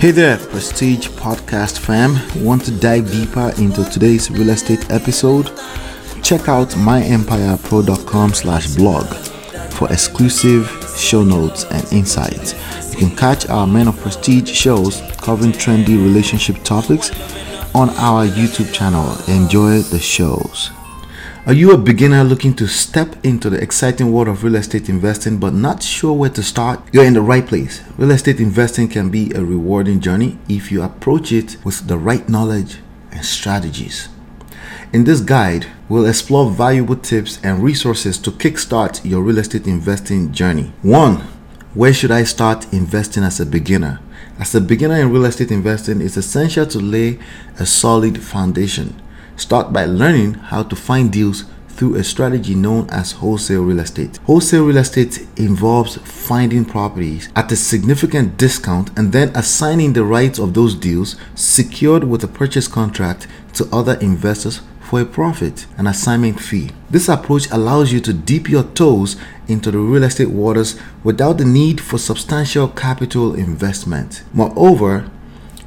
[0.00, 2.16] Hey there, Prestige Podcast fam.
[2.42, 5.48] Want to dive deeper into today's real estate episode?
[6.22, 9.04] Check out myempirepro.com slash blog
[9.74, 10.66] for exclusive
[10.96, 12.54] show notes and insights.
[12.94, 17.10] You can catch our Men of Prestige shows covering trendy relationship topics
[17.74, 19.14] on our YouTube channel.
[19.28, 20.70] Enjoy the shows.
[21.50, 25.38] Are you a beginner looking to step into the exciting world of real estate investing
[25.38, 26.80] but not sure where to start?
[26.92, 27.82] You're in the right place.
[27.98, 32.28] Real estate investing can be a rewarding journey if you approach it with the right
[32.28, 32.76] knowledge
[33.10, 34.08] and strategies.
[34.92, 40.30] In this guide, we'll explore valuable tips and resources to kickstart your real estate investing
[40.30, 40.72] journey.
[40.82, 41.16] 1.
[41.74, 43.98] Where should I start investing as a beginner?
[44.38, 47.18] As a beginner in real estate investing, it's essential to lay
[47.58, 49.02] a solid foundation.
[49.40, 54.18] Start by learning how to find deals through a strategy known as wholesale real estate.
[54.24, 60.38] Wholesale real estate involves finding properties at a significant discount and then assigning the rights
[60.38, 65.86] of those deals secured with a purchase contract to other investors for a profit, an
[65.86, 66.70] assignment fee.
[66.90, 69.16] This approach allows you to dip your toes
[69.48, 74.22] into the real estate waters without the need for substantial capital investment.
[74.34, 75.10] Moreover,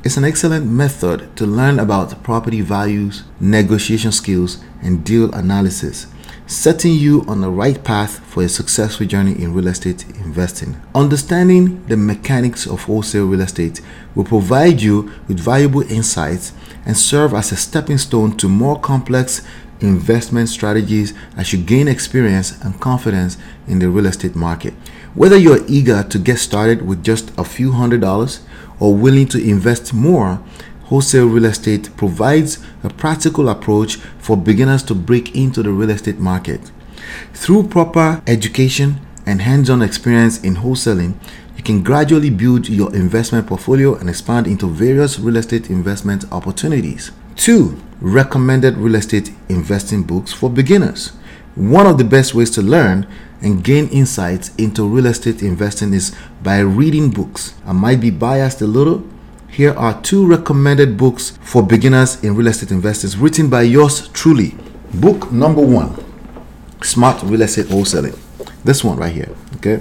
[0.04, 6.08] it's an excellent method to learn about property values, negotiation skills, and deal analysis,
[6.46, 10.76] setting you on the right path for a successful journey in real estate investing.
[10.94, 13.80] Understanding the mechanics of wholesale real estate
[14.14, 16.52] will provide you with valuable insights
[16.86, 19.42] and serve as a stepping stone to more complex
[19.80, 23.38] investment strategies as you gain experience and confidence
[23.68, 24.74] in the real estate market.
[25.16, 28.42] Whether you're eager to get started with just a few hundred dollars,
[28.80, 30.42] or willing to invest more,
[30.86, 36.18] wholesale real estate provides a practical approach for beginners to break into the real estate
[36.18, 36.72] market.
[37.32, 41.14] Through proper education and hands on experience in wholesaling,
[41.56, 47.12] you can gradually build your investment portfolio and expand into various real estate investment opportunities.
[47.36, 47.80] 2.
[48.02, 51.12] Recommended real estate investing books for beginners.
[51.56, 53.06] One of the best ways to learn
[53.42, 57.54] and gain insights into real estate investing is by reading books.
[57.66, 59.04] I might be biased a little.
[59.50, 64.56] Here are two recommended books for beginners in real estate investing written by yours truly.
[64.96, 65.96] Book number one
[66.82, 68.18] Smart Real Estate Wholesaling.
[68.64, 69.30] This one right here.
[69.58, 69.80] Okay.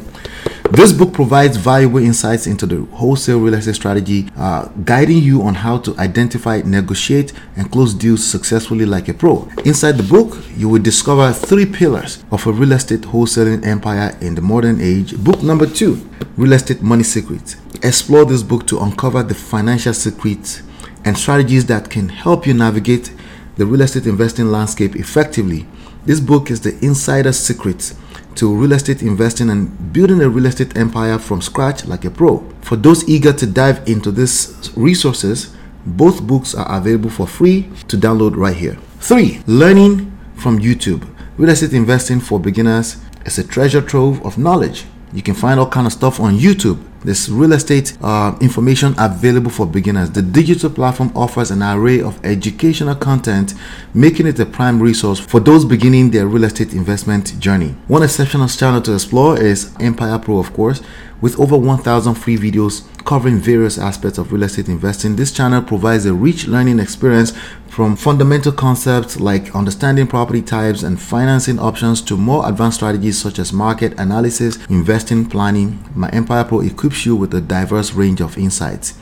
[0.72, 5.54] This book provides valuable insights into the wholesale real estate strategy, uh, guiding you on
[5.54, 9.46] how to identify, negotiate, and close deals successfully like a pro.
[9.66, 14.34] Inside the book, you will discover three pillars of a real estate wholesaling empire in
[14.34, 15.14] the modern age.
[15.22, 17.56] Book number two Real Estate Money Secrets.
[17.82, 20.62] Explore this book to uncover the financial secrets
[21.04, 23.12] and strategies that can help you navigate
[23.56, 25.66] the real estate investing landscape effectively.
[26.06, 27.94] This book is the insider secrets
[28.36, 32.38] to real estate investing and building a real estate empire from scratch like a pro.
[32.62, 35.54] For those eager to dive into these resources,
[35.84, 38.78] both books are available for free to download right here.
[39.00, 39.42] 3.
[39.46, 41.08] Learning from YouTube.
[41.36, 44.84] Real estate investing for beginners is a treasure trove of knowledge.
[45.12, 46.82] You can find all kind of stuff on YouTube.
[47.04, 50.10] There's real estate uh, information available for beginners.
[50.10, 53.54] The digital platform offers an array of educational content,
[53.92, 57.74] making it a prime resource for those beginning their real estate investment journey.
[57.88, 60.80] One exceptional channel to explore is Empire Pro, of course,
[61.20, 65.16] with over 1,000 free videos covering various aspects of real estate investing.
[65.16, 67.32] This channel provides a rich learning experience
[67.68, 73.38] from fundamental concepts like understanding property types and financing options to more advanced strategies such
[73.38, 75.82] as market analysis, investing planning.
[75.94, 78.94] My Empire Pro equips you with a diverse range of insights.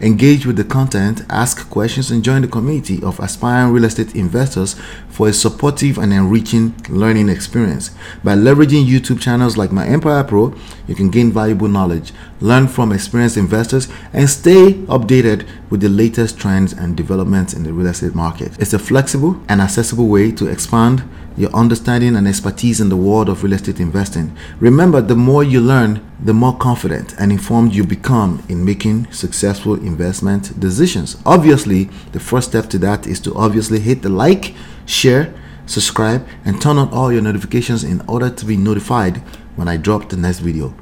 [0.00, 4.74] Engage with the content, ask questions, and join the community of aspiring real estate investors
[5.08, 7.90] for a supportive and enriching learning experience.
[8.22, 10.54] By leveraging YouTube channels like My Empire Pro,
[10.86, 16.38] you can gain valuable knowledge, learn from experienced investors, and stay updated with the latest
[16.38, 18.58] trends and developments in the real estate market.
[18.60, 21.02] It's a flexible and accessible way to expand
[21.36, 24.36] your understanding and expertise in the world of real estate investing.
[24.58, 29.74] Remember, the more you learn, the more confident and informed you become in making successful
[29.74, 31.16] investment decisions.
[31.26, 34.54] Obviously, the first step to that is to obviously hit the like,
[34.86, 35.34] share,
[35.66, 39.18] subscribe, and turn on all your notifications in order to be notified
[39.56, 40.74] when I drop the next video.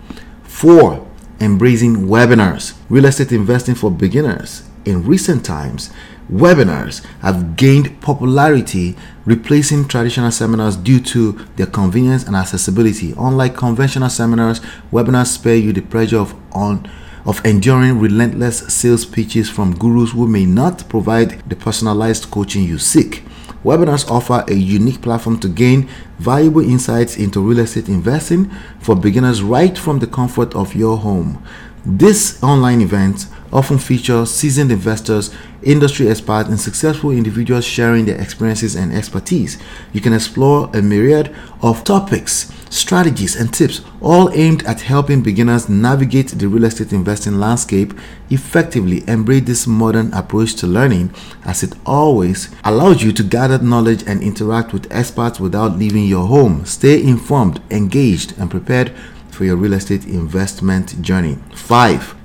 [0.44, 1.04] 4.
[1.40, 2.76] Embracing webinars.
[2.88, 4.62] Real estate investing for beginners.
[4.84, 5.90] In recent times,
[6.32, 8.96] Webinars have gained popularity,
[9.26, 13.12] replacing traditional seminars due to their convenience and accessibility.
[13.19, 14.60] Unlike conventional seminars,
[14.90, 16.90] webinars spare you the pressure of on
[17.26, 22.78] of enduring relentless sales pitches from gurus who may not provide the personalized coaching you
[22.78, 23.22] seek.
[23.64, 25.88] Webinars offer a unique platform to gain
[26.19, 31.42] valuable insights into real estate investing for beginners right from the comfort of your home.
[31.86, 38.74] This online events often feature seasoned investors, industry experts, and successful individuals sharing their experiences
[38.74, 39.56] and expertise.
[39.92, 45.68] You can explore a myriad of topics, strategies, and tips, all aimed at helping beginners
[45.68, 47.94] navigate the real estate investing landscape
[48.28, 49.08] effectively.
[49.08, 51.14] Embrace this modern approach to learning,
[51.44, 56.26] as it always allows you to gather knowledge and interact with experts without leaving your
[56.26, 56.64] home.
[56.64, 58.92] Stay informed, engaged, and prepared
[59.30, 61.38] for your real estate investment journey.
[61.54, 62.16] 5.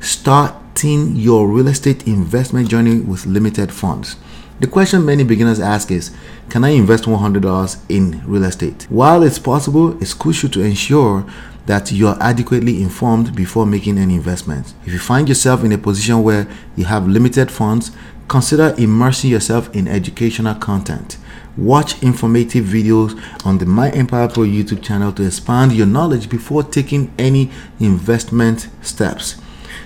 [0.76, 4.16] Starting your real estate investment journey with limited funds.
[4.62, 6.16] The question many beginners ask is
[6.48, 8.88] Can I invest $100 in real estate?
[8.90, 11.26] While it's possible, it's crucial to ensure
[11.66, 14.74] that you are adequately informed before making any investment.
[14.86, 17.92] If you find yourself in a position where you have limited funds,
[18.30, 21.18] consider immersing yourself in educational content.
[21.58, 26.64] Watch informative videos on the My Empire Pro YouTube channel to expand your knowledge before
[26.64, 27.52] taking any
[27.82, 29.42] investment steps.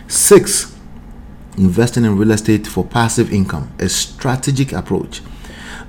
[0.07, 0.72] Six,
[1.57, 5.21] investing in real estate for passive income, a strategic approach.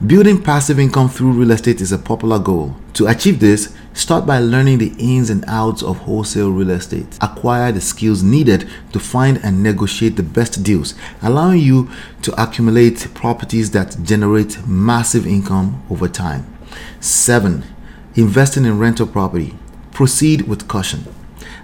[0.04, 2.74] Building passive income through real estate is a popular goal.
[2.94, 7.16] To achieve this, start by learning the ins and outs of wholesale real estate.
[7.20, 11.88] Acquire the skills needed to find and negotiate the best deals, allowing you
[12.22, 16.44] to accumulate properties that generate massive income over time.
[17.00, 17.64] 7.
[18.16, 19.54] Investing in rental property.
[19.92, 21.04] Proceed with caution.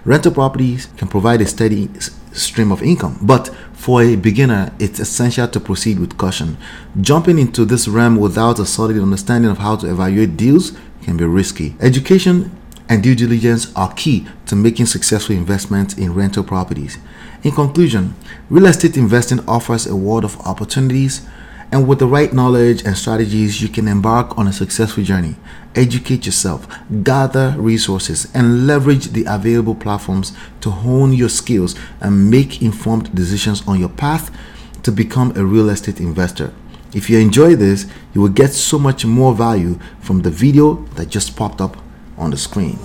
[0.05, 1.89] Rental properties can provide a steady
[2.31, 6.55] stream of income, but for a beginner, it's essential to proceed with caution.
[7.01, 11.25] Jumping into this realm without a solid understanding of how to evaluate deals can be
[11.25, 11.75] risky.
[11.79, 12.55] Education
[12.87, 16.99] and due diligence are key to making successful investments in rental properties.
[17.41, 18.13] In conclusion,
[18.51, 21.25] real estate investing offers a world of opportunities,
[21.71, 25.35] and with the right knowledge and strategies, you can embark on a successful journey.
[25.73, 26.67] Educate yourself,
[27.03, 33.65] gather resources, and leverage the available platforms to hone your skills and make informed decisions
[33.67, 34.35] on your path
[34.83, 36.53] to become a real estate investor.
[36.93, 41.07] If you enjoy this, you will get so much more value from the video that
[41.07, 41.77] just popped up
[42.17, 42.77] on the screen.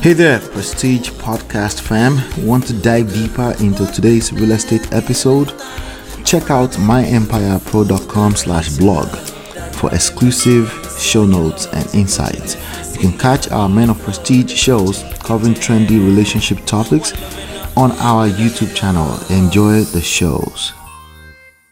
[0.00, 2.18] Hey there, Prestige Podcast fam.
[2.44, 5.52] Want to dive deeper into today's real estate episode?
[6.24, 9.08] Check out myempirepro.com slash blog
[9.74, 12.56] for exclusive show notes and insights.
[12.94, 17.12] You can catch our Men of Prestige shows covering trendy relationship topics
[17.76, 19.18] on our YouTube channel.
[19.36, 20.72] Enjoy the shows.